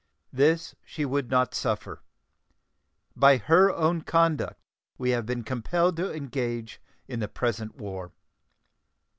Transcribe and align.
This 0.33 0.73
she 0.83 1.05
would 1.05 1.29
not 1.29 1.53
suffer. 1.53 2.01
By 3.15 3.37
her 3.37 3.69
own 3.71 4.01
conduct 4.01 4.59
we 4.97 5.11
have 5.11 5.27
been 5.27 5.43
compelled 5.43 5.95
to 5.97 6.11
engage 6.11 6.81
in 7.07 7.19
the 7.19 7.27
present 7.27 7.75
war. 7.75 8.11